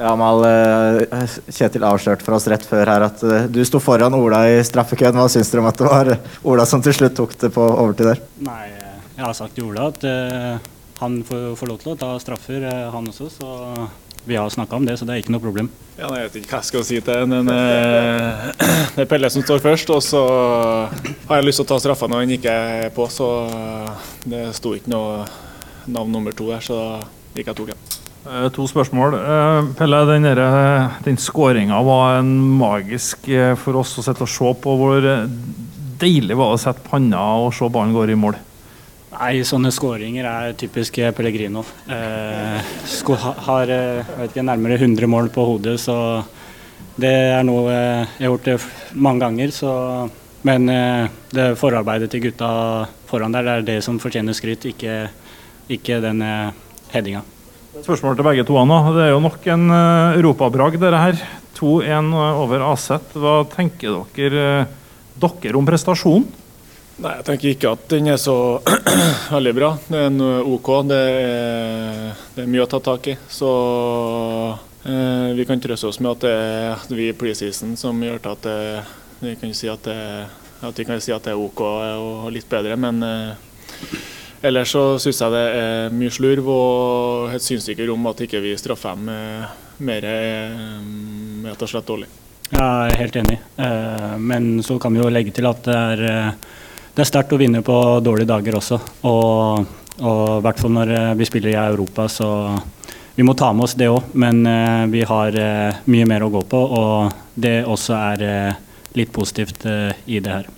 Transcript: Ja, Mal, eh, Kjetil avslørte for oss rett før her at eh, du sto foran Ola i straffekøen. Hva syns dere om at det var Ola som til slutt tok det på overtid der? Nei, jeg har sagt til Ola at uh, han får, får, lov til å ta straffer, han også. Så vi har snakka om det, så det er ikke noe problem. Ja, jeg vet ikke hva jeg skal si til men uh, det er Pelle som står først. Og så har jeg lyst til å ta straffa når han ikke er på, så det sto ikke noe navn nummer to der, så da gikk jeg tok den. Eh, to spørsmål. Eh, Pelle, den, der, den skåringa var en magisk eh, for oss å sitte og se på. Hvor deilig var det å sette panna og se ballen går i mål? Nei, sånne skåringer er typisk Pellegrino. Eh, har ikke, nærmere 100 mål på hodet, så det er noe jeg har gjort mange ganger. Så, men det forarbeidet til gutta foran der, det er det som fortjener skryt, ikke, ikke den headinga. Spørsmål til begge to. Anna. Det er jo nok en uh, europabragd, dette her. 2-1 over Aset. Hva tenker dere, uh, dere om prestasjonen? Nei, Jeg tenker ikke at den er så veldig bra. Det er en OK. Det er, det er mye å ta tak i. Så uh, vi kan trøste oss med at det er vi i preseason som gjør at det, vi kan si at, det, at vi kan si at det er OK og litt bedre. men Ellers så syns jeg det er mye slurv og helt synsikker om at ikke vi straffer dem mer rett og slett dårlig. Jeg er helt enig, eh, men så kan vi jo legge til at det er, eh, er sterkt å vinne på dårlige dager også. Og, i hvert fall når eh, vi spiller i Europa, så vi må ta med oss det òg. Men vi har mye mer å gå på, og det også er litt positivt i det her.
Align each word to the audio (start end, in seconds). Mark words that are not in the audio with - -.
Ja, 0.00 0.14
Mal, 0.16 0.44
eh, 0.48 1.32
Kjetil 1.52 1.84
avslørte 1.84 2.24
for 2.24 2.38
oss 2.38 2.46
rett 2.48 2.64
før 2.64 2.88
her 2.88 3.04
at 3.04 3.20
eh, 3.20 3.48
du 3.52 3.60
sto 3.68 3.76
foran 3.84 4.14
Ola 4.16 4.46
i 4.48 4.62
straffekøen. 4.64 5.18
Hva 5.18 5.26
syns 5.28 5.52
dere 5.52 5.60
om 5.60 5.68
at 5.68 5.76
det 5.76 5.90
var 5.90 6.10
Ola 6.48 6.64
som 6.68 6.80
til 6.84 6.96
slutt 6.96 7.18
tok 7.18 7.34
det 7.42 7.50
på 7.52 7.66
overtid 7.68 8.08
der? 8.08 8.22
Nei, 8.46 8.70
jeg 9.18 9.26
har 9.26 9.36
sagt 9.36 9.58
til 9.58 9.68
Ola 9.68 9.90
at 9.90 10.06
uh, 10.08 10.70
han 11.02 11.20
får, 11.28 11.44
får, 11.60 11.68
lov 11.68 11.82
til 11.82 11.92
å 11.92 11.98
ta 12.00 12.14
straffer, 12.22 12.64
han 12.64 13.12
også. 13.12 13.28
Så 13.34 13.50
vi 14.24 14.40
har 14.40 14.48
snakka 14.52 14.80
om 14.80 14.88
det, 14.88 14.96
så 14.96 15.04
det 15.04 15.18
er 15.18 15.22
ikke 15.22 15.36
noe 15.36 15.44
problem. 15.44 15.68
Ja, 15.98 16.08
jeg 16.16 16.30
vet 16.30 16.40
ikke 16.40 16.54
hva 16.54 16.62
jeg 16.62 16.70
skal 16.70 16.88
si 16.88 17.04
til 17.04 17.28
men 17.28 17.52
uh, 17.52 18.48
det 18.96 19.04
er 19.04 19.12
Pelle 19.12 19.28
som 19.36 19.44
står 19.44 19.60
først. 19.68 19.92
Og 19.92 20.00
så 20.06 20.26
har 21.28 21.42
jeg 21.42 21.50
lyst 21.50 21.60
til 21.60 21.68
å 21.68 21.72
ta 21.74 21.82
straffa 21.84 22.08
når 22.08 22.24
han 22.24 22.36
ikke 22.40 22.58
er 22.80 22.92
på, 22.96 23.04
så 23.12 23.30
det 24.24 24.46
sto 24.56 24.72
ikke 24.80 24.96
noe 24.96 25.26
navn 25.92 26.08
nummer 26.16 26.32
to 26.32 26.48
der, 26.54 26.64
så 26.64 26.80
da 26.80 26.92
gikk 27.36 27.52
jeg 27.52 27.60
tok 27.60 27.74
den. 27.74 27.99
Eh, 28.26 28.48
to 28.52 28.66
spørsmål. 28.68 29.14
Eh, 29.16 29.70
Pelle, 29.78 30.02
den, 30.04 30.28
der, 30.28 30.40
den 31.04 31.16
skåringa 31.16 31.80
var 31.86 32.18
en 32.18 32.34
magisk 32.60 33.30
eh, 33.32 33.54
for 33.56 33.80
oss 33.80 33.96
å 33.96 34.04
sitte 34.04 34.26
og 34.26 34.30
se 34.30 34.52
på. 34.60 34.74
Hvor 34.76 35.08
deilig 36.00 36.36
var 36.36 36.52
det 36.52 36.58
å 36.58 36.60
sette 36.60 36.84
panna 36.84 37.22
og 37.40 37.54
se 37.56 37.68
ballen 37.72 37.96
går 37.96 38.12
i 38.12 38.18
mål? 38.20 38.36
Nei, 39.14 39.32
sånne 39.44 39.72
skåringer 39.74 40.28
er 40.28 40.52
typisk 40.60 41.00
Pellegrino. 41.16 41.64
Eh, 41.88 42.70
har 43.48 43.74
ikke, 44.26 44.44
nærmere 44.44 44.78
100 44.78 45.10
mål 45.10 45.32
på 45.32 45.48
hodet, 45.54 45.78
så 45.80 45.96
det 47.00 47.16
er 47.32 47.44
noe 47.48 47.72
jeg 47.72 48.28
har 48.28 48.28
gjort 48.28 48.70
mange 49.00 49.24
ganger. 49.24 49.56
Så, 49.56 49.72
men 50.44 50.68
det 51.32 51.50
forarbeidet 51.60 52.12
til 52.12 52.28
gutta 52.28 52.52
foran 53.08 53.32
der, 53.32 53.48
det 53.48 53.56
er 53.56 53.68
det 53.74 53.82
som 53.84 54.00
fortjener 54.00 54.36
skryt, 54.36 54.68
ikke, 54.72 55.02
ikke 55.72 56.00
den 56.04 56.24
headinga. 56.92 57.24
Spørsmål 57.80 58.16
til 58.18 58.26
begge 58.26 58.44
to. 58.44 58.56
Anna. 58.60 58.80
Det 58.92 59.04
er 59.06 59.14
jo 59.14 59.22
nok 59.24 59.46
en 59.48 59.70
uh, 59.72 60.18
europabragd, 60.18 60.76
dette 60.82 61.00
her. 61.00 61.22
2-1 61.56 62.10
over 62.40 62.64
Aset. 62.70 63.14
Hva 63.16 63.40
tenker 63.48 64.02
dere, 64.16 64.42
uh, 64.66 65.30
dere 65.40 65.56
om 65.56 65.68
prestasjonen? 65.68 66.26
Nei, 67.00 67.14
Jeg 67.16 67.26
tenker 67.30 67.52
ikke 67.54 67.72
at 67.72 67.86
den 67.88 68.10
er 68.12 68.18
så 68.20 68.36
veldig 69.36 69.54
bra. 69.56 69.70
Det 69.86 69.96
er 69.96 70.10
en 70.10 70.20
OK. 70.44 70.70
Det 70.90 71.00
er, 71.24 72.20
det 72.36 72.44
er 72.44 72.52
mye 72.52 72.66
å 72.66 72.68
ta 72.68 72.82
tak 72.84 73.08
i. 73.14 73.16
Så 73.32 73.48
uh, 73.48 75.28
vi 75.38 75.48
kan 75.48 75.64
trøste 75.64 75.88
oss 75.88 76.02
med 76.04 76.12
at 76.18 76.28
det 76.28 76.36
er 76.36 77.00
vi 77.00 77.08
i 77.08 77.16
preseason 77.16 77.78
som 77.80 78.04
gjør 78.04 78.20
at 78.34 78.44
det, 78.44 78.60
vi 79.24 79.36
kan 79.40 79.56
si 79.56 79.72
at, 79.72 79.88
det, 79.88 80.28
at 80.68 80.84
vi 80.84 80.88
kan 80.88 81.00
si 81.00 81.16
at 81.16 81.24
det 81.24 81.32
er 81.32 81.40
OK 81.40 81.64
og 81.64 82.28
litt 82.36 82.48
bedre. 82.52 82.76
men 82.76 83.00
Ellers 84.42 84.72
så 84.72 84.84
syns 85.02 85.20
jeg 85.20 85.34
det 85.34 85.44
er 85.60 85.92
mye 85.92 86.12
slurv 86.14 86.46
og 86.48 87.28
helt 87.34 87.44
synsikker 87.44 87.92
om 87.92 88.08
at 88.08 88.24
ikke 88.24 88.40
vi 88.40 88.56
straffer 88.56 88.96
dem 88.96 89.10
mer 89.84 90.06
rett 91.44 91.64
og 91.64 91.70
slett 91.70 91.88
dårlig. 91.88 92.08
Jeg 92.50 92.66
er 92.66 92.96
helt 92.98 93.16
enig, 93.20 93.36
eh, 93.62 94.16
men 94.18 94.48
så 94.66 94.74
kan 94.82 94.92
vi 94.92 94.98
jo 94.98 95.10
legge 95.12 95.30
til 95.30 95.46
at 95.46 95.62
det 95.62 95.76
er, 95.76 96.00
eh, 96.10 96.98
er 96.98 97.06
sterkt 97.06 97.32
å 97.32 97.38
vinne 97.38 97.62
på 97.62 97.76
dårlige 98.02 98.26
dager 98.26 98.58
også. 98.58 98.80
Og, 99.06 99.66
i 100.00 100.42
hvert 100.42 100.58
fall 100.58 100.74
når 100.74 100.90
eh, 100.96 101.14
vi 101.14 101.28
spiller 101.28 101.52
i 101.52 101.60
Europa, 101.60 102.08
så 102.08 102.30
vi 103.14 103.22
må 103.22 103.36
ta 103.38 103.52
med 103.52 103.68
oss 103.68 103.76
det 103.78 103.86
òg. 103.92 104.10
Men 104.14 104.42
vi 104.90 105.02
har 105.06 105.36
mye 105.86 106.06
mer 106.08 106.24
å 106.24 106.30
gå 106.32 106.42
på, 106.48 106.60
og 106.80 107.12
det 107.34 107.60
også 107.68 107.94
er 107.94 108.56
litt 108.96 109.12
positivt 109.12 109.66
i 110.06 110.18
det 110.18 110.32
her. 110.32 110.50